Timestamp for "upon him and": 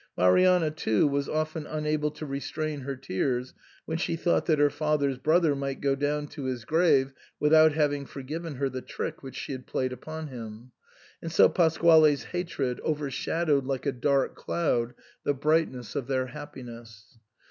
9.93-11.31